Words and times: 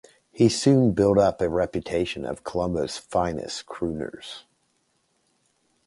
He 0.31 0.49
soon 0.49 0.93
built 0.93 1.19
up 1.19 1.41
a 1.41 1.47
reputation 1.47 2.23
as 2.23 2.29
one 2.29 2.31
of 2.31 2.43
Colombo's 2.43 2.97
finest 2.97 3.67
'crooners'. 3.67 4.45